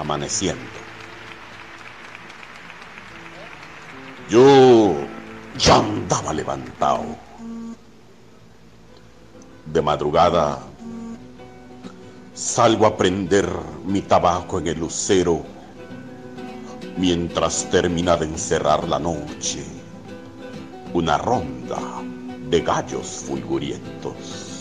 amaneciendo. 0.00 0.62
Yo 4.30 4.94
ya 5.58 5.76
andaba 5.76 6.32
levantado. 6.32 7.04
De 9.66 9.82
madrugada 9.82 10.58
salgo 12.34 12.86
a 12.86 12.96
prender 12.96 13.48
mi 13.84 14.00
tabaco 14.02 14.58
en 14.58 14.68
el 14.68 14.78
lucero 14.78 15.44
mientras 16.96 17.68
termina 17.70 18.16
de 18.16 18.26
encerrar 18.26 18.88
la 18.88 18.98
noche 18.98 19.64
una 20.94 21.18
ronda 21.18 21.78
de 22.48 22.60
gallos 22.60 23.06
fulgurientos. 23.26 24.57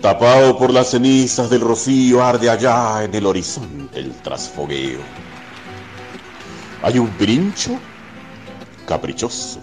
Tapado 0.00 0.56
por 0.56 0.72
las 0.72 0.92
cenizas 0.92 1.50
del 1.50 1.60
rocío 1.60 2.24
arde 2.24 2.48
allá 2.48 3.04
en 3.04 3.14
el 3.14 3.26
horizonte 3.26 4.00
el 4.00 4.12
trasfogueo. 4.22 5.00
Hay 6.82 6.98
un 6.98 7.12
brincho 7.18 7.78
caprichoso, 8.86 9.60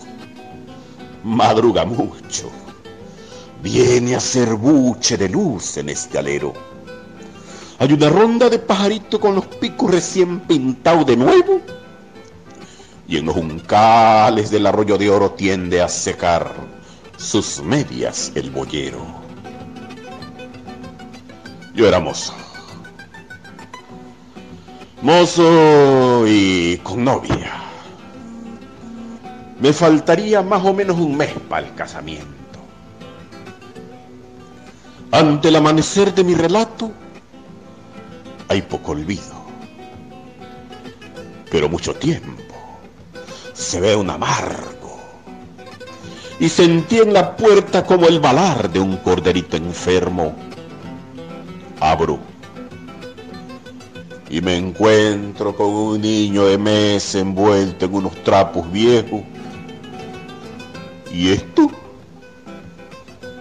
madruga 1.23 1.85
mucho, 1.85 2.51
viene 3.63 4.15
a 4.15 4.19
ser 4.19 4.53
buche 4.53 5.17
de 5.17 5.27
luz 5.27 5.77
en 5.77 5.89
este 5.89 6.19
alero. 6.19 6.53
Hay 7.79 7.91
una 7.93 8.07
ronda 8.07 8.47
de 8.47 8.59
pajarito 8.59 9.19
con 9.19 9.33
los 9.33 9.47
picos 9.47 9.89
recién 9.89 10.41
pintados 10.41 11.07
de 11.07 11.17
nuevo 11.17 11.61
y 13.07 13.17
en 13.17 13.25
los 13.25 13.33
juncales 13.33 14.51
del 14.51 14.67
arroyo 14.67 14.99
de 14.99 15.09
oro 15.09 15.31
tiende 15.31 15.81
a 15.81 15.87
secar 15.87 16.53
sus 17.17 17.59
medias 17.63 18.31
el 18.35 18.51
boyero. 18.51 19.26
Yo 21.77 21.87
era 21.87 21.99
mozo. 21.99 22.33
Mozo 25.03 26.25
y 26.25 26.77
con 26.77 27.03
novia. 27.03 27.53
Me 29.61 29.71
faltaría 29.71 30.41
más 30.41 30.65
o 30.65 30.73
menos 30.73 30.97
un 30.97 31.15
mes 31.15 31.33
para 31.47 31.67
el 31.67 31.75
casamiento. 31.75 32.25
Ante 35.11 35.49
el 35.49 35.55
amanecer 35.55 36.15
de 36.15 36.23
mi 36.23 36.33
relato 36.33 36.91
hay 38.47 38.63
poco 38.63 38.93
olvido, 38.93 39.35
pero 41.51 41.69
mucho 41.69 41.93
tiempo 41.93 42.55
se 43.53 43.79
ve 43.79 43.95
un 43.95 44.09
amargo. 44.09 44.97
Y 46.39 46.49
sentí 46.49 46.97
en 46.97 47.13
la 47.13 47.35
puerta 47.37 47.85
como 47.85 48.07
el 48.07 48.19
balar 48.19 48.67
de 48.67 48.79
un 48.79 48.97
corderito 48.97 49.57
enfermo. 49.57 50.56
Abro 51.79 52.19
y 54.29 54.41
me 54.41 54.57
encuentro 54.57 55.55
con 55.55 55.67
un 55.67 56.01
niño 56.01 56.45
de 56.45 56.57
mes 56.57 57.15
envuelto 57.15 57.85
en 57.85 57.93
unos 57.93 58.23
trapos 58.23 58.69
viejos. 58.71 59.21
¿Y 61.11 61.29
esto? 61.29 61.71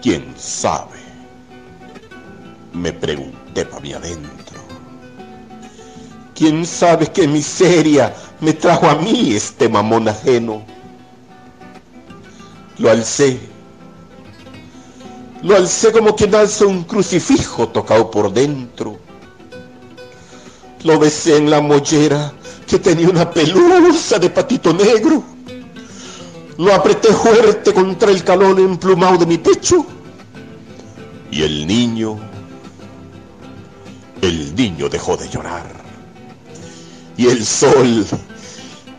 ¿Quién 0.01 0.33
sabe? 0.37 0.97
Me 2.73 2.93
pregunté 2.93 3.65
para 3.65 3.81
mí 3.81 3.93
adentro. 3.93 4.61
¿Quién 6.35 6.65
sabe 6.65 7.07
qué 7.09 7.27
miseria 7.27 8.15
me 8.41 8.53
trajo 8.53 8.87
a 8.87 8.97
mí 8.97 9.33
este 9.33 9.69
mamón 9.69 10.09
ajeno. 10.09 10.63
Lo 12.79 12.91
alcé. 12.91 13.56
Lo 15.43 15.57
alcé 15.57 15.93
como 15.93 16.15
quien 16.15 16.35
alza 16.35 16.67
un 16.67 16.85
crucifijo 16.85 17.69
tocado 17.69 18.11
por 18.11 18.33
dentro. 18.33 18.99
Lo 20.83 20.99
besé 20.99 21.37
en 21.37 21.51
la 21.51 21.61
mollera 21.61 22.33
que 22.67 22.79
tenía 22.79 23.09
una 23.09 23.31
pelusa 23.31 24.19
de 24.19 24.31
patito 24.31 24.73
negro. 24.73 25.23
Lo 26.59 26.75
apreté 26.75 27.13
fuerte 27.13 27.73
contra 27.73 28.11
el 28.11 28.25
calón 28.25 28.59
emplumado 28.59 29.19
de 29.19 29.27
mi 29.27 29.39
pecho. 29.39 29.85
Y 31.31 31.43
el 31.43 31.67
niño, 31.67 32.19
el 34.23 34.55
niño 34.55 34.89
dejó 34.89 35.17
de 35.17 35.29
llorar 35.29 35.87
y 37.17 37.29
el 37.29 37.45
sol, 37.45 38.07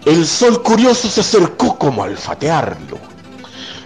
el 0.06 0.26
sol 0.26 0.62
curioso 0.64 1.08
se 1.08 1.22
acercó 1.22 1.78
como 1.78 2.04
a 2.04 2.08
olfatearlo. 2.08 2.98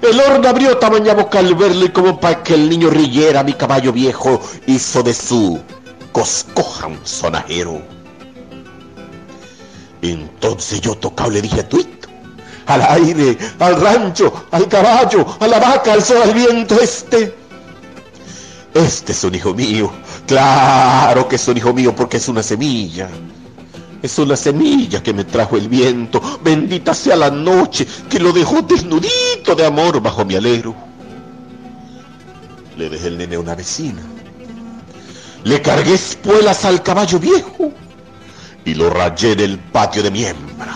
El 0.02 0.20
horno 0.20 0.50
abrió 0.50 0.78
tamaña 0.78 1.14
boca 1.14 1.38
al 1.40 1.54
verlo 1.54 1.86
y 1.86 1.90
como 1.90 2.20
para 2.20 2.42
que 2.42 2.56
el 2.56 2.68
niño 2.68 2.90
riera 2.90 3.44
mi 3.44 3.54
caballo 3.54 3.94
viejo 3.94 4.42
hizo 4.66 5.04
de 5.04 5.14
su 5.14 5.62
coscoja 6.12 6.88
un 6.88 7.00
sonajero. 7.04 7.82
Entonces 10.02 10.82
yo 10.82 10.96
tocado 10.96 11.30
le 11.30 11.42
dije 11.44 11.62
tuito, 11.64 12.08
al 12.66 12.82
aire, 12.82 13.38
al 13.60 13.80
rancho, 13.80 14.48
al 14.50 14.68
caballo, 14.68 15.24
a 15.40 15.48
la 15.48 15.60
vaca, 15.60 15.94
al 15.94 16.02
sol, 16.02 16.24
al 16.24 16.34
viento, 16.34 16.82
este. 16.82 17.36
Este 18.74 19.12
es 19.12 19.24
un 19.24 19.36
hijo 19.36 19.54
mío, 19.54 19.92
claro 20.26 21.28
que 21.28 21.36
es 21.36 21.48
un 21.48 21.58
hijo 21.58 21.74
mío 21.74 21.96
porque 21.96 22.18
es 22.18 22.28
una 22.28 22.42
semilla. 22.42 23.08
Es 24.02 24.18
una 24.18 24.36
semilla 24.36 25.04
que 25.04 25.14
me 25.14 25.26
trajo 25.26 25.58
el 25.58 25.70
viento. 25.70 26.20
Bendita 26.44 26.92
sea 26.92 27.16
la 27.16 27.30
noche 27.30 27.86
que 28.10 28.20
lo 28.20 28.34
dejó 28.34 28.64
desnudito 28.64 29.31
de 29.44 29.66
amor 29.66 30.02
bajo 30.02 30.24
mi 30.24 30.36
alero. 30.36 30.74
Le 32.78 32.90
dejé 32.90 33.08
el 33.08 33.18
nene 33.18 33.36
a 33.36 33.40
una 33.40 33.56
vecina. 33.56 34.02
Le 35.44 35.62
cargué 35.62 35.96
espuelas 35.96 36.64
al 36.64 36.82
caballo 36.84 37.20
viejo 37.20 37.74
y 38.64 38.76
lo 38.76 38.90
rayé 38.90 39.34
en 39.34 39.40
el 39.40 39.60
patio 39.60 40.04
de 40.04 40.12
mi 40.12 40.24
hembra. 40.24 40.74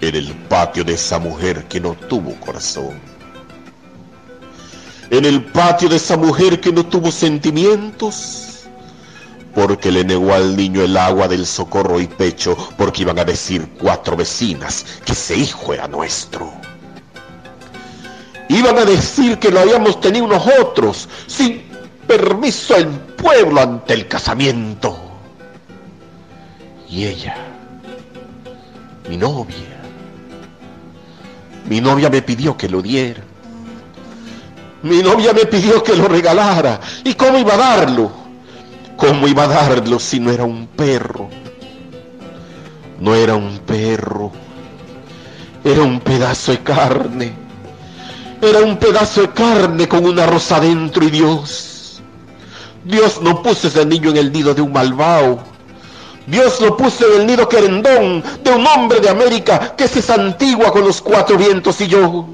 En 0.00 0.14
el 0.14 0.34
patio 0.48 0.84
de 0.84 0.94
esa 0.94 1.18
mujer 1.18 1.64
que 1.64 1.80
no 1.80 1.94
tuvo 1.94 2.34
corazón. 2.40 3.00
En 5.10 5.24
el 5.24 5.44
patio 5.44 5.88
de 5.88 5.96
esa 5.96 6.16
mujer 6.16 6.60
que 6.60 6.72
no 6.72 6.84
tuvo 6.84 7.10
sentimientos 7.10 8.44
porque 9.54 9.92
le 9.92 10.04
negó 10.04 10.34
al 10.34 10.56
niño 10.56 10.82
el 10.82 10.96
agua 10.96 11.28
del 11.28 11.46
socorro 11.46 12.00
y 12.00 12.08
pecho, 12.08 12.56
porque 12.76 13.02
iban 13.02 13.20
a 13.20 13.24
decir 13.24 13.68
cuatro 13.80 14.16
vecinas 14.16 14.84
que 15.04 15.12
ese 15.12 15.36
hijo 15.36 15.72
era 15.72 15.86
nuestro. 15.86 16.52
Iban 18.48 18.78
a 18.78 18.84
decir 18.84 19.38
que 19.38 19.50
lo 19.50 19.60
habíamos 19.60 20.00
tenido 20.00 20.26
nosotros, 20.26 21.08
sin 21.26 21.62
permiso 22.06 22.74
del 22.74 22.88
pueblo 22.88 23.60
ante 23.60 23.94
el 23.94 24.06
casamiento. 24.06 24.96
Y 26.88 27.06
ella, 27.06 27.36
mi 29.08 29.16
novia, 29.16 29.80
mi 31.68 31.80
novia 31.80 32.10
me 32.10 32.22
pidió 32.22 32.56
que 32.56 32.68
lo 32.68 32.82
diera. 32.82 33.22
Mi 34.82 35.02
novia 35.02 35.32
me 35.32 35.46
pidió 35.46 35.82
que 35.82 35.96
lo 35.96 36.06
regalara. 36.06 36.78
¿Y 37.04 37.14
cómo 37.14 37.38
iba 37.38 37.54
a 37.54 37.56
darlo? 37.56 38.12
¿Cómo 38.96 39.26
iba 39.26 39.44
a 39.44 39.48
darlo 39.48 39.98
si 39.98 40.20
no 40.20 40.30
era 40.30 40.44
un 40.44 40.66
perro? 40.66 41.30
No 43.00 43.14
era 43.14 43.34
un 43.34 43.58
perro, 43.58 44.30
era 45.64 45.82
un 45.82 46.00
pedazo 46.00 46.52
de 46.52 46.58
carne. 46.58 47.43
Era 48.44 48.60
un 48.60 48.76
pedazo 48.76 49.22
de 49.22 49.30
carne 49.30 49.88
con 49.88 50.04
una 50.04 50.26
rosa 50.26 50.56
adentro 50.56 51.02
y 51.02 51.10
Dios. 51.10 52.02
Dios 52.84 53.18
no 53.22 53.42
puso 53.42 53.68
ese 53.68 53.86
niño 53.86 54.10
en 54.10 54.18
el 54.18 54.30
nido 54.30 54.54
de 54.54 54.60
un 54.60 54.70
malvado. 54.70 55.38
Dios 56.26 56.60
lo 56.60 56.76
puso 56.76 57.06
en 57.06 57.22
el 57.22 57.26
nido 57.26 57.48
querendón 57.48 58.22
de 58.42 58.50
un 58.50 58.66
hombre 58.66 59.00
de 59.00 59.08
América 59.08 59.74
que 59.74 59.88
se 59.88 60.02
santigua 60.02 60.70
con 60.72 60.82
los 60.82 61.00
cuatro 61.00 61.38
vientos 61.38 61.80
y 61.80 61.86
yo. 61.86 62.28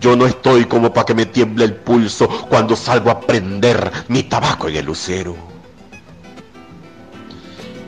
Yo 0.00 0.16
no 0.16 0.26
estoy 0.26 0.64
como 0.64 0.92
para 0.92 1.06
que 1.06 1.14
me 1.14 1.26
tiemble 1.26 1.64
el 1.64 1.76
pulso 1.76 2.28
cuando 2.48 2.74
salgo 2.74 3.10
a 3.10 3.20
prender 3.20 3.92
mi 4.08 4.24
tabaco 4.24 4.68
en 4.68 4.76
el 4.76 4.86
lucero. 4.86 5.36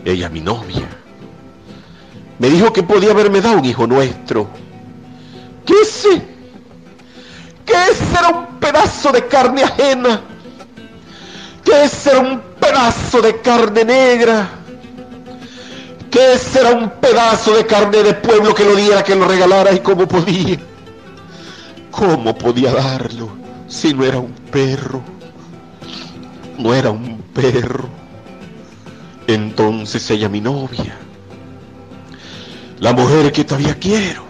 Ella, 0.04 0.28
mi 0.28 0.40
novia, 0.40 0.88
me 2.38 2.48
dijo 2.48 2.72
que 2.72 2.84
podía 2.84 3.10
haberme 3.10 3.40
dado 3.40 3.58
un 3.58 3.64
hijo 3.64 3.88
nuestro. 3.88 4.65
¿Qué 5.86 5.92
ese? 5.92 6.22
¿Qué 7.64 7.72
ese 7.92 8.18
era 8.18 8.28
un 8.28 8.46
pedazo 8.58 9.12
de 9.12 9.26
carne 9.26 9.62
ajena? 9.62 10.20
¿Qué 11.64 11.84
ese 11.84 12.10
era 12.10 12.20
un 12.20 12.40
pedazo 12.60 13.22
de 13.22 13.40
carne 13.40 13.84
negra? 13.84 14.48
¿Qué 16.10 16.34
ese 16.34 16.60
era 16.60 16.70
un 16.72 16.90
pedazo 16.90 17.56
de 17.56 17.66
carne 17.66 18.02
de 18.02 18.14
pueblo 18.14 18.52
que 18.54 18.64
lo 18.64 18.74
diera, 18.74 19.04
que 19.04 19.14
lo 19.14 19.28
regalara 19.28 19.72
y 19.72 19.80
cómo 19.80 20.08
podía? 20.08 20.58
¿Cómo 21.92 22.36
podía 22.36 22.72
darlo 22.72 23.30
si 23.68 23.94
no 23.94 24.04
era 24.04 24.18
un 24.18 24.32
perro? 24.32 25.02
No 26.58 26.74
era 26.74 26.90
un 26.90 27.18
perro. 27.32 27.88
Entonces 29.28 30.08
ella 30.10 30.28
mi 30.28 30.40
novia, 30.40 30.96
la 32.78 32.92
mujer 32.92 33.32
que 33.32 33.44
todavía 33.44 33.76
quiero, 33.78 34.25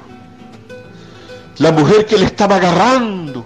la 1.59 1.73
mujer 1.73 2.07
que 2.07 2.19
le 2.19 2.27
estaba 2.27 2.57
agarrando, 2.57 3.45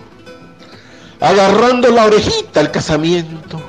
agarrando 1.21 1.89
la 1.91 2.07
orejita 2.07 2.61
al 2.61 2.71
casamiento. 2.71 3.61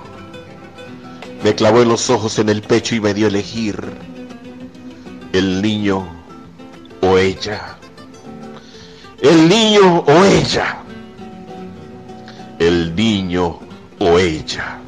me 1.43 1.55
clavó 1.55 1.83
los 1.83 2.09
ojos 2.09 2.38
en 2.39 2.49
el 2.49 2.61
pecho 2.61 2.95
y 2.95 2.99
me 2.99 3.13
dio 3.13 3.25
a 3.25 3.29
elegir 3.29 3.77
el 5.33 5.61
niño 5.61 6.07
o 7.01 7.17
ella. 7.17 7.77
El 9.21 9.47
niño 9.47 9.99
o 9.99 10.23
ella. 10.23 10.77
El 12.59 12.95
niño 12.95 13.59
o 13.99 14.17
ella. 14.19 14.79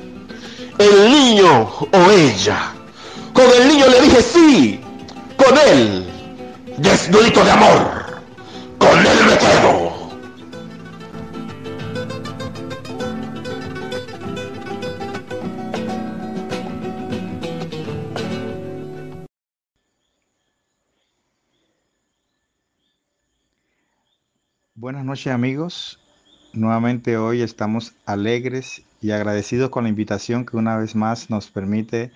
El 0.77 1.11
niño 1.11 1.69
o 1.91 2.11
ella. 2.11 2.71
Con 3.33 3.45
el 3.59 3.67
niño 3.67 3.87
le 3.87 4.01
dije 4.01 4.21
sí. 4.21 4.81
Con 5.37 5.57
él. 5.57 6.05
Desnudito 6.77 7.43
de 7.43 7.51
amor. 7.51 8.02
Buenas 24.75 25.05
noches 25.05 25.31
amigos. 25.31 25.99
Nuevamente 26.51 27.15
hoy 27.15 27.43
estamos 27.43 27.93
alegres 28.07 28.83
y 29.01 29.11
agradecidos 29.11 29.69
con 29.69 29.83
la 29.83 29.89
invitación 29.91 30.47
que 30.47 30.57
una 30.57 30.75
vez 30.77 30.95
más 30.95 31.29
nos 31.29 31.51
permite 31.51 32.11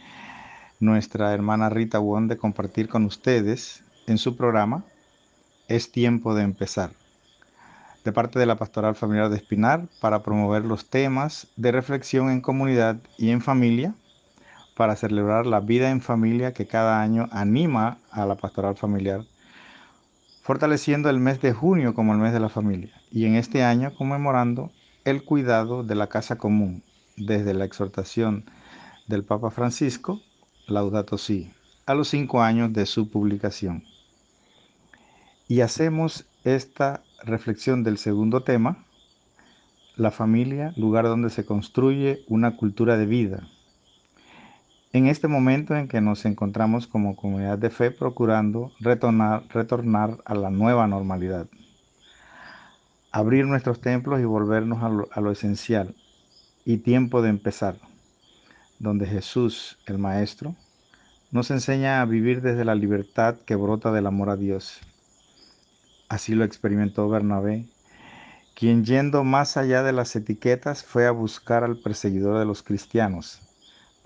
nuestra 0.80 1.36
hermana 1.36 1.70
Rita 1.70 2.00
Won 2.00 2.28
de 2.28 2.38
compartir 2.38 2.90
con 2.90 3.06
ustedes 3.06 3.84
en 4.08 4.18
su 4.18 4.36
programa 4.36 4.84
Es 5.68 5.92
tiempo 5.92 6.34
de 6.34 6.42
empezar. 6.42 6.94
De 8.04 8.12
parte 8.12 8.40
de 8.40 8.48
la 8.48 8.56
Pastoral 8.56 8.96
Familiar 8.96 9.30
de 9.30 9.38
Espinar 9.38 9.88
para 10.02 10.24
promover 10.24 10.66
los 10.66 10.90
temas 10.90 11.50
de 11.58 11.72
reflexión 11.72 12.32
en 12.32 12.42
comunidad 12.42 12.98
y 13.20 13.30
en 13.30 13.42
familia 13.42 13.94
para 14.76 14.96
celebrar 14.96 15.46
la 15.46 15.60
vida 15.60 15.92
en 15.92 16.02
familia 16.02 16.54
que 16.54 16.66
cada 16.66 17.04
año 17.04 17.30
anima 17.32 18.00
a 18.10 18.26
la 18.26 18.34
Pastoral 18.34 18.76
Familiar 18.76 19.26
fortaleciendo 20.48 21.10
el 21.10 21.20
mes 21.20 21.42
de 21.42 21.52
junio 21.52 21.94
como 21.94 22.14
el 22.14 22.20
mes 22.20 22.32
de 22.32 22.40
la 22.40 22.48
familia 22.48 23.02
y 23.12 23.26
en 23.26 23.36
este 23.36 23.64
año 23.66 23.94
conmemorando 23.94 24.72
el 25.04 25.26
cuidado 25.26 25.84
de 25.84 25.94
la 25.94 26.08
casa 26.08 26.38
común 26.38 26.84
desde 27.18 27.54
la 27.54 27.66
exhortación 27.66 28.46
del 29.08 29.26
Papa 29.26 29.52
Francisco, 29.52 30.22
Laudato 30.66 31.18
Si, 31.18 31.52
a 31.86 31.94
los 31.96 32.08
cinco 32.08 32.42
años 32.42 32.72
de 32.72 32.86
su 32.86 33.12
publicación. 33.12 33.84
Y 35.50 35.60
hacemos 35.60 36.26
esta 36.46 37.04
reflexión 37.26 37.84
del 37.84 37.98
segundo 37.98 38.44
tema, 38.44 38.86
la 39.98 40.12
familia, 40.12 40.72
lugar 40.78 41.04
donde 41.08 41.30
se 41.30 41.46
construye 41.46 42.24
una 42.30 42.56
cultura 42.56 42.96
de 42.96 43.06
vida, 43.06 43.50
en 44.98 45.08
este 45.08 45.28
momento 45.28 45.76
en 45.76 45.88
que 45.88 46.02
nos 46.02 46.26
encontramos 46.26 46.88
como 46.88 47.16
comunidad 47.16 47.58
de 47.58 47.70
fe 47.70 47.92
procurando 47.92 48.72
retornar, 48.80 50.18
a 50.26 50.34
la 50.34 50.50
nueva 50.50 50.88
normalidad, 50.88 51.48
abrir 53.12 53.46
nuestros 53.46 53.80
templos 53.80 54.20
y 54.20 54.26
volvernos 54.26 54.82
a 54.82 55.18
a 55.18 55.22
lo 55.22 55.32
esencial. 55.32 55.96
Y 56.66 56.80
tiempo 56.80 57.22
de 57.22 57.30
empezar, 57.30 57.78
donde 58.80 59.06
Jesús, 59.06 59.78
el 59.86 60.00
Maestro, 60.00 60.56
nos 61.32 61.50
enseña 61.52 62.02
a 62.02 62.06
vivir 62.06 62.42
desde 62.42 62.66
la 62.66 62.76
libertad 62.76 63.38
que 63.46 63.56
brota 63.56 63.92
del 63.92 64.08
amor 64.08 64.30
a 64.30 64.36
Dios. 64.36 64.82
Así 66.10 66.36
lo 66.36 66.44
experimentó 66.44 67.08
Bernabé, 67.08 67.68
quien 68.54 68.84
yendo 68.84 69.24
más 69.24 69.56
allá 69.56 69.84
de 69.84 69.94
las 69.94 70.16
etiquetas 70.16 70.84
fue 70.84 71.08
a 71.08 71.12
buscar 71.12 71.64
al 71.64 71.78
perseguidor 71.78 72.40
de 72.40 72.46
los 72.46 72.64
cristianos 72.64 73.47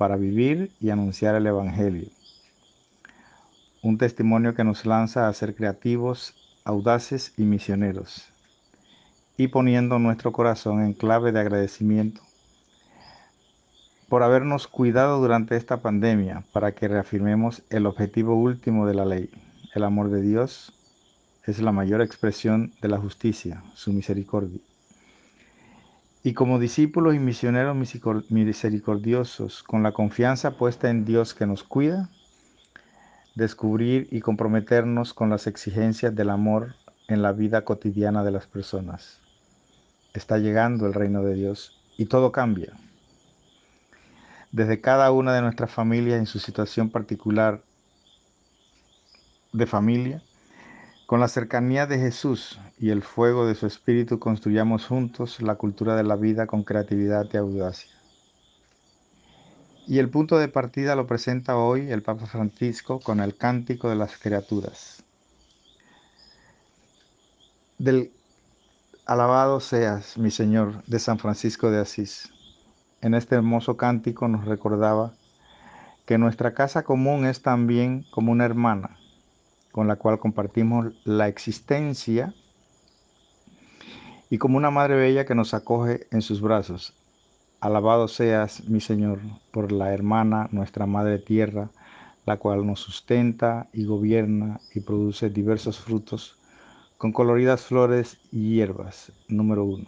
para 0.02 0.16
vivir 0.16 0.72
y 0.82 0.90
anunciar 0.90 1.36
el 1.36 1.46
Evangelio. 1.46 2.08
Un 3.84 4.00
testimonio 4.00 4.56
que 4.56 4.64
nos 4.64 4.88
lanza 4.88 5.28
a 5.28 5.34
ser 5.34 5.54
creativos, 5.54 6.34
audaces 6.66 7.36
y 7.38 7.44
misioneros, 7.44 8.28
y 9.38 9.50
poniendo 9.50 10.00
nuestro 10.00 10.32
corazón 10.32 10.84
en 10.84 10.94
clave 10.94 11.32
de 11.32 11.42
agradecimiento 11.42 12.20
por 14.10 14.24
habernos 14.24 14.68
cuidado 14.68 15.22
durante 15.22 15.56
esta 15.56 15.84
pandemia 15.84 16.46
para 16.52 16.72
que 16.72 16.88
reafirmemos 16.88 17.62
el 17.70 17.86
objetivo 17.86 18.34
último 18.34 18.88
de 18.88 18.96
la 18.96 19.06
ley. 19.06 19.30
El 19.76 19.84
amor 19.84 20.10
de 20.10 20.24
Dios 20.24 20.74
es 21.46 21.62
la 21.62 21.72
mayor 21.72 22.02
expresión 22.02 22.72
de 22.82 22.88
la 22.88 22.98
justicia, 22.98 23.64
su 23.76 23.94
misericordia. 23.94 24.62
Y 26.24 26.34
como 26.34 26.60
discípulos 26.60 27.16
y 27.16 27.20
misioneros 27.20 27.76
misericordiosos, 28.30 29.64
con 29.64 29.82
la 29.82 29.92
confianza 29.92 30.52
puesta 30.52 30.90
en 30.90 31.04
Dios 31.04 31.34
que 31.34 31.48
nos 31.48 31.64
cuida, 31.64 32.10
descubrir 33.34 34.08
y 34.12 34.20
comprometernos 34.20 35.14
con 35.14 35.30
las 35.30 35.48
exigencias 35.48 36.16
del 36.16 36.30
amor 36.30 36.76
en 37.08 37.24
la 37.24 37.32
vida 37.32 37.66
cotidiana 37.66 38.24
de 38.24 38.32
las 38.32 38.46
personas. 38.46 39.20
Está 40.14 40.38
llegando 40.38 40.86
el 40.86 40.94
reino 40.94 41.24
de 41.24 41.34
Dios 41.34 41.82
y 41.98 42.06
todo 42.06 42.32
cambia. 42.32 42.74
Desde 44.52 44.80
cada 44.80 45.12
una 45.12 45.34
de 45.34 45.42
nuestras 45.42 45.72
familias 45.72 46.20
en 46.20 46.26
su 46.28 46.38
situación 46.38 46.90
particular 46.90 47.64
de 49.54 49.66
familia, 49.66 50.22
con 51.12 51.20
la 51.20 51.28
cercanía 51.28 51.88
de 51.88 52.00
Jesús 52.00 52.58
y 52.80 52.90
el 52.90 53.04
fuego 53.04 53.46
de 53.46 53.54
su 53.54 53.68
espíritu 53.68 54.18
construyamos 54.18 54.88
juntos 54.88 55.42
la 55.42 55.56
cultura 55.56 55.98
de 55.98 56.04
la 56.04 56.16
vida 56.16 56.48
con 56.48 56.64
creatividad 56.64 57.28
y 57.34 57.36
audacia. 57.36 57.92
Y 59.86 60.00
el 60.00 60.10
punto 60.10 60.38
de 60.38 60.48
partida 60.48 60.96
lo 60.96 61.08
presenta 61.08 61.58
hoy 61.58 61.92
el 61.92 62.02
Papa 62.02 62.28
Francisco 62.28 63.02
con 63.02 63.20
el 63.20 63.36
cántico 63.36 63.90
de 63.90 63.98
las 63.98 64.18
criaturas. 64.18 65.04
Del 67.78 68.14
Alabado 69.06 69.60
seas, 69.60 70.18
mi 70.18 70.32
Señor, 70.32 70.82
de 70.86 71.00
San 71.00 71.20
Francisco 71.20 71.70
de 71.72 71.82
Asís. 71.82 72.32
En 73.02 73.16
este 73.16 73.36
hermoso 73.36 73.76
cántico 73.76 74.30
nos 74.30 74.46
recordaba 74.46 75.12
que 76.06 76.18
nuestra 76.18 76.54
casa 76.54 76.84
común 76.84 77.26
es 77.26 77.42
también 77.42 78.06
como 78.12 78.32
una 78.32 78.46
hermana 78.46 79.01
con 79.72 79.88
la 79.88 79.96
cual 79.96 80.20
compartimos 80.20 80.94
la 81.04 81.28
existencia 81.28 82.34
y 84.30 84.38
como 84.38 84.58
una 84.58 84.72
madre 84.72 84.96
bella 84.96 85.26
que 85.26 85.36
nos 85.36 85.54
acoge 85.54 86.08
en 86.12 86.22
sus 86.22 86.42
brazos. 86.42 86.94
Alabado 87.60 88.08
seas, 88.08 88.68
mi 88.68 88.82
Señor, 88.82 89.20
por 89.52 89.72
la 89.72 89.94
hermana, 89.94 90.48
nuestra 90.52 90.86
Madre 90.86 91.20
Tierra, 91.20 91.70
la 92.26 92.38
cual 92.38 92.66
nos 92.66 92.80
sustenta 92.80 93.68
y 93.74 93.86
gobierna 93.86 94.60
y 94.74 94.80
produce 94.80 95.30
diversos 95.30 95.80
frutos 95.80 96.38
con 96.98 97.12
coloridas 97.12 97.64
flores 97.64 98.20
y 98.32 98.56
hierbas. 98.56 99.12
Número 99.28 99.64
uno. 99.64 99.86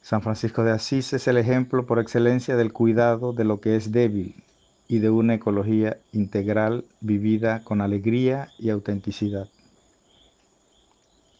San 0.00 0.22
Francisco 0.22 0.62
de 0.62 0.70
Asís 0.70 1.12
es 1.12 1.26
el 1.28 1.36
ejemplo 1.36 1.84
por 1.84 1.98
excelencia 1.98 2.56
del 2.56 2.72
cuidado 2.72 3.32
de 3.32 3.44
lo 3.44 3.60
que 3.60 3.76
es 3.76 3.92
débil, 3.92 4.42
y 4.88 4.98
de 4.98 5.10
una 5.10 5.34
ecología 5.34 5.98
integral 6.12 6.84
vivida 7.00 7.62
con 7.64 7.80
alegría 7.80 8.48
y 8.58 8.70
autenticidad. 8.70 9.48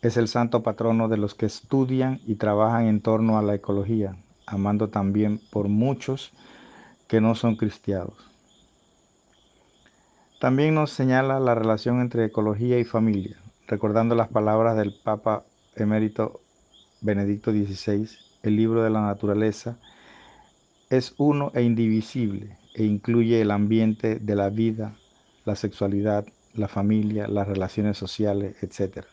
Es 0.02 0.16
el 0.16 0.28
santo 0.28 0.62
patrono 0.62 1.08
de 1.08 1.16
los 1.16 1.34
que 1.34 1.46
estudian 1.46 2.20
y 2.26 2.36
trabajan 2.36 2.86
en 2.86 3.00
torno 3.00 3.38
a 3.38 3.42
la 3.42 3.54
ecología, 3.54 4.16
amando 4.46 4.88
también 4.88 5.40
por 5.50 5.68
muchos 5.68 6.32
que 7.08 7.20
no 7.20 7.34
son 7.34 7.56
cristianos. 7.56 8.14
También 10.40 10.74
nos 10.74 10.90
señala 10.90 11.40
la 11.40 11.54
relación 11.54 12.00
entre 12.00 12.26
ecología 12.26 12.78
y 12.78 12.84
familia, 12.84 13.38
recordando 13.66 14.14
las 14.14 14.28
palabras 14.28 14.76
del 14.76 14.94
Papa 15.02 15.44
emérito 15.74 16.40
Benedicto 17.00 17.52
XVI, 17.52 18.08
el 18.42 18.56
libro 18.56 18.82
de 18.82 18.90
la 18.90 19.00
naturaleza 19.00 19.78
es 20.90 21.14
uno 21.18 21.50
e 21.54 21.62
indivisible, 21.62 22.56
e 22.76 22.84
incluye 22.84 23.40
el 23.40 23.50
ambiente 23.52 24.16
de 24.16 24.36
la 24.36 24.50
vida, 24.50 24.94
la 25.46 25.56
sexualidad, 25.56 26.26
la 26.52 26.68
familia, 26.68 27.26
las 27.26 27.48
relaciones 27.48 27.96
sociales, 27.96 28.54
etc. 28.62 29.06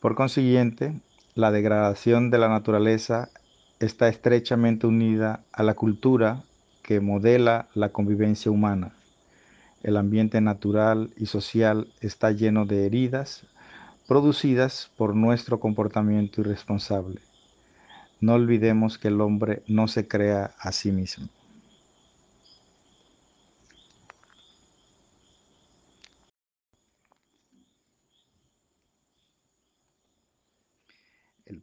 Por 0.00 0.16
consiguiente, 0.16 1.00
la 1.36 1.52
degradación 1.52 2.32
de 2.32 2.38
la 2.38 2.48
naturaleza 2.48 3.30
está 3.78 4.08
estrechamente 4.08 4.88
unida 4.88 5.44
a 5.52 5.62
la 5.62 5.74
cultura 5.74 6.42
que 6.82 6.98
modela 6.98 7.68
la 7.74 7.90
convivencia 7.90 8.50
humana. 8.50 8.92
El 9.84 9.96
ambiente 9.96 10.40
natural 10.40 11.10
y 11.16 11.26
social 11.26 11.92
está 12.00 12.32
lleno 12.32 12.66
de 12.66 12.86
heridas 12.86 13.46
producidas 14.08 14.90
por 14.96 15.14
nuestro 15.14 15.60
comportamiento 15.60 16.40
irresponsable. 16.40 17.20
No 18.20 18.34
olvidemos 18.34 18.98
que 18.98 19.08
el 19.08 19.20
hombre 19.20 19.62
no 19.68 19.86
se 19.86 20.08
crea 20.08 20.54
a 20.58 20.72
sí 20.72 20.90
mismo. 20.90 21.28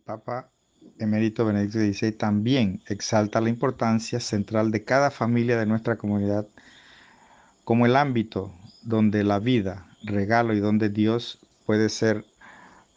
Papa 0.09 0.49
emérito 0.97 1.45
Benedicto 1.45 1.77
XVI 1.77 2.13
también 2.13 2.81
exalta 2.87 3.41
la 3.41 3.49
importancia 3.49 4.19
central 4.19 4.71
de 4.71 4.83
cada 4.83 5.11
familia 5.11 5.55
de 5.59 5.67
nuestra 5.67 5.97
comunidad 5.97 6.47
como 7.63 7.85
el 7.85 7.95
ámbito 7.95 8.51
donde 8.81 9.23
la 9.23 9.37
vida, 9.37 9.85
regalo 10.01 10.55
y 10.55 10.61
donde 10.61 10.89
Dios 10.89 11.37
puede 11.67 11.89
ser 11.89 12.25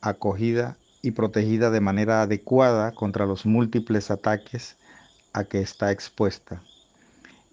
acogida 0.01 0.79
y 1.03 1.11
protegida 1.11 1.71
de 1.71 1.83
manera 1.83 2.23
adecuada 2.23 2.93
contra 2.93 3.27
los 3.27 3.45
múltiples 3.45 4.11
ataques 4.11 4.79
a 5.35 5.45
que 5.45 5.61
está 5.61 5.93
expuesta 5.93 6.63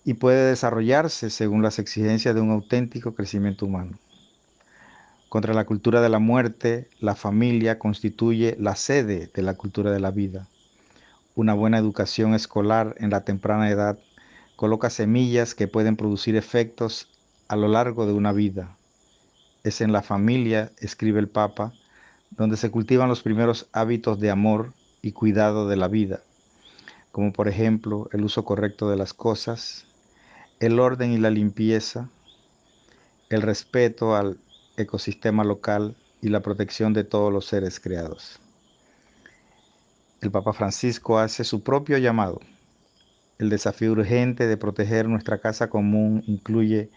y 0.06 0.14
puede 0.14 0.52
desarrollarse 0.52 1.30
según 1.30 1.64
las 1.64 1.80
exigencias 1.80 2.34
de 2.34 2.40
un 2.40 2.52
auténtico 2.52 3.14
crecimiento 3.14 3.66
humano. 3.66 4.00
Contra 5.30 5.54
la 5.54 5.66
cultura 5.66 6.02
de 6.02 6.10
la 6.10 6.18
muerte, 6.18 6.90
la 7.00 7.14
familia 7.14 7.78
constituye 7.78 8.58
la 8.60 8.76
sede 8.76 9.30
de 9.32 9.42
la 9.44 9.54
cultura 9.54 9.92
de 9.92 10.00
la 10.00 10.10
vida. 10.10 10.48
Una 11.36 11.54
buena 11.54 11.78
educación 11.78 12.34
escolar 12.34 12.96
en 12.98 13.12
la 13.12 13.24
temprana 13.24 13.70
edad 13.70 14.00
coloca 14.56 14.90
semillas 14.90 15.54
que 15.54 15.68
pueden 15.68 15.98
producir 15.98 16.36
efectos 16.36 17.10
a 17.48 17.56
lo 17.56 17.68
largo 17.68 18.08
de 18.08 18.14
una 18.14 18.32
vida. 18.32 18.76
Es 19.64 19.82
en 19.82 19.92
la 19.92 20.02
familia, 20.02 20.72
escribe 20.80 21.20
el 21.20 21.30
Papa, 21.30 21.74
donde 22.32 22.58
se 22.58 22.72
cultivan 22.72 23.08
los 23.08 23.22
primeros 23.22 23.70
hábitos 23.72 24.20
de 24.20 24.32
amor 24.32 24.74
y 25.04 25.12
cuidado 25.12 25.68
de 25.68 25.78
la 25.78 25.88
vida, 25.88 26.24
como 27.12 27.34
por 27.34 27.48
ejemplo 27.48 28.10
el 28.14 28.24
uso 28.24 28.46
correcto 28.46 28.90
de 28.90 28.98
las 28.98 29.14
cosas, 29.14 29.86
el 30.60 30.80
orden 30.80 31.12
y 31.12 31.20
la 31.20 31.30
limpieza, 31.30 32.10
el 33.30 33.44
respeto 33.44 34.16
al 34.16 34.40
ecosistema 34.82 35.44
local 35.44 35.96
y 36.22 36.30
la 36.30 36.42
protección 36.42 36.94
de 36.94 37.04
todos 37.04 37.32
los 37.32 37.46
seres 37.46 37.80
creados. 37.80 38.40
El 40.22 40.32
Papa 40.32 40.54
Francisco 40.54 41.20
hace 41.20 41.44
su 41.44 41.64
propio 41.64 41.98
llamado. 41.98 42.40
El 43.38 43.50
desafío 43.50 43.94
urgente 43.94 44.48
de 44.48 44.58
proteger 44.58 45.08
nuestra 45.08 45.38
casa 45.38 45.70
común 45.70 46.24
incluye 46.28 46.90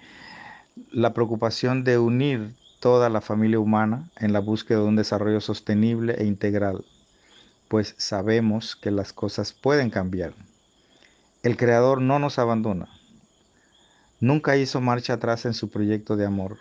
la 0.91 1.15
preocupación 1.15 1.85
de 1.85 1.99
unir 1.99 2.55
toda 2.81 3.09
la 3.09 3.21
familia 3.21 3.61
humana 3.61 4.11
en 4.17 4.33
la 4.33 4.41
búsqueda 4.41 4.81
de 4.81 4.87
un 4.87 4.97
desarrollo 4.97 5.41
sostenible 5.41 6.17
e 6.19 6.25
integral, 6.25 6.85
pues 7.69 7.95
sabemos 7.97 8.75
que 8.75 8.91
las 8.91 9.13
cosas 9.13 9.53
pueden 9.53 9.89
cambiar. 9.89 10.35
El 11.45 11.57
Creador 11.57 12.01
no 12.01 12.19
nos 12.19 12.41
abandona. 12.41 12.89
Nunca 14.19 14.57
hizo 14.57 14.81
marcha 14.81 15.15
atrás 15.15 15.45
en 15.47 15.55
su 15.55 15.71
proyecto 15.71 16.17
de 16.17 16.27
amor. 16.27 16.59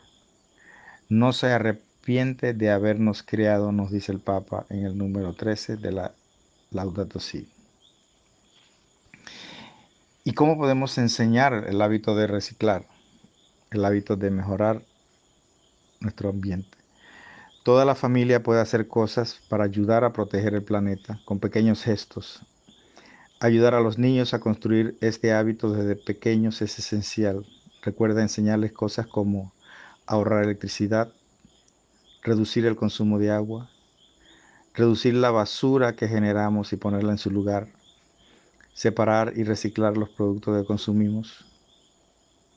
No 1.12 1.34
se 1.34 1.48
arrepiente 1.48 2.53
de 2.53 2.72
habernos 2.72 3.22
creado, 3.22 3.74
nos 3.74 3.91
dice 3.91 4.13
el 4.13 4.22
Papa 4.22 4.65
en 4.70 4.86
el 4.86 4.98
número 4.98 5.34
13 5.34 5.75
de 5.75 5.91
la 5.91 6.13
Laudato 6.70 7.20
Si. 7.20 7.50
¿Y 10.24 10.32
cómo 10.32 10.58
podemos 10.58 10.98
enseñar 10.98 11.65
el 11.68 11.82
hábito 11.82 12.15
de 12.15 12.27
reciclar? 12.27 12.86
El 13.72 13.84
hábito 13.84 14.15
de 14.15 14.32
mejorar 14.32 14.84
nuestro 16.00 16.30
ambiente. 16.30 16.77
Toda 17.63 17.84
la 17.84 17.96
familia 17.96 18.41
puede 18.41 18.62
hacer 18.62 18.88
cosas 18.88 19.41
para 19.50 19.65
ayudar 19.65 20.06
a 20.06 20.13
proteger 20.13 20.53
el 20.53 20.63
planeta 20.63 21.20
con 21.25 21.39
pequeños 21.39 21.84
gestos. 21.84 22.46
Ayudar 23.41 23.75
a 23.75 23.82
los 23.82 23.98
niños 23.98 24.34
a 24.34 24.39
construir 24.39 24.98
este 25.01 25.34
hábito 25.34 25.74
desde 25.74 25.98
pequeños 25.98 26.62
es 26.62 26.80
esencial. 26.80 27.46
Recuerda 27.82 28.22
enseñarles 28.22 28.72
cosas 28.72 29.08
como 29.08 29.51
ahorrar 30.12 30.44
electricidad, 30.44 31.13
reducir 32.22 32.65
el 32.65 32.75
consumo 32.75 33.18
de 33.18 33.32
agua, 33.32 33.70
reducir 34.74 35.13
la 35.13 35.32
basura 35.32 35.96
que 35.96 36.10
generamos 36.10 36.74
y 36.74 36.75
ponerla 36.75 37.13
en 37.13 37.18
su 37.18 37.32
lugar, 37.32 37.70
separar 38.74 39.32
y 39.38 39.46
reciclar 39.46 39.96
los 39.96 40.10
productos 40.10 40.60
que 40.60 40.68
consumimos, 40.68 41.46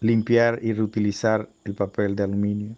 limpiar 0.00 0.58
y 0.62 0.72
reutilizar 0.72 1.48
el 1.62 1.74
papel 1.74 2.16
de 2.16 2.24
aluminio, 2.24 2.74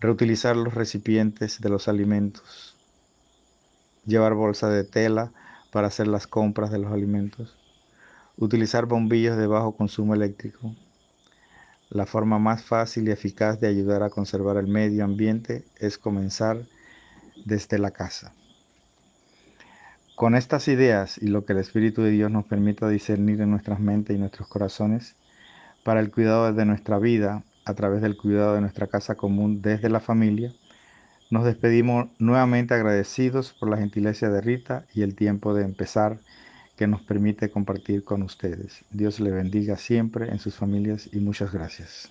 reutilizar 0.00 0.56
los 0.56 0.74
recipientes 0.74 1.60
de 1.60 1.68
los 1.68 1.86
alimentos, 1.86 2.76
llevar 4.04 4.34
bolsa 4.34 4.68
de 4.68 4.82
tela 4.82 5.32
para 5.70 5.86
hacer 5.86 6.08
las 6.08 6.26
compras 6.26 6.72
de 6.72 6.78
los 6.78 6.92
alimentos, 6.92 7.56
utilizar 8.36 8.86
bombillos 8.86 9.36
de 9.36 9.46
bajo 9.46 9.76
consumo 9.76 10.16
eléctrico. 10.16 10.74
La 11.90 12.06
forma 12.06 12.38
más 12.38 12.62
fácil 12.62 13.08
y 13.08 13.10
eficaz 13.10 13.58
de 13.58 13.66
ayudar 13.66 14.04
a 14.04 14.10
conservar 14.10 14.56
el 14.56 14.68
medio 14.68 15.04
ambiente 15.04 15.64
es 15.76 15.98
comenzar 15.98 16.62
desde 17.44 17.80
la 17.80 17.90
casa. 17.90 18.32
Con 20.14 20.36
estas 20.36 20.68
ideas 20.68 21.18
y 21.18 21.26
lo 21.26 21.44
que 21.44 21.52
el 21.52 21.58
Espíritu 21.58 22.02
de 22.02 22.12
Dios 22.12 22.30
nos 22.30 22.44
permita 22.44 22.88
discernir 22.88 23.40
en 23.40 23.50
nuestras 23.50 23.80
mentes 23.80 24.14
y 24.14 24.20
nuestros 24.20 24.46
corazones 24.46 25.16
para 25.82 25.98
el 25.98 26.12
cuidado 26.12 26.52
de 26.52 26.64
nuestra 26.64 27.00
vida, 27.00 27.42
a 27.64 27.74
través 27.74 28.02
del 28.02 28.16
cuidado 28.16 28.54
de 28.54 28.60
nuestra 28.60 28.86
casa 28.86 29.16
común 29.16 29.60
desde 29.60 29.90
la 29.90 29.98
familia, 29.98 30.52
nos 31.28 31.44
despedimos 31.44 32.08
nuevamente 32.20 32.74
agradecidos 32.74 33.52
por 33.52 33.68
la 33.68 33.78
gentileza 33.78 34.30
de 34.30 34.40
Rita 34.40 34.86
y 34.94 35.02
el 35.02 35.16
tiempo 35.16 35.54
de 35.54 35.64
empezar 35.64 36.20
que 36.80 36.86
nos 36.86 37.02
permite 37.02 37.50
compartir 37.50 38.04
con 38.04 38.22
ustedes. 38.22 38.86
Dios 38.90 39.20
le 39.20 39.30
bendiga 39.30 39.76
siempre 39.76 40.30
en 40.30 40.38
sus 40.38 40.54
familias 40.54 41.10
y 41.12 41.20
muchas 41.20 41.52
gracias. 41.52 42.10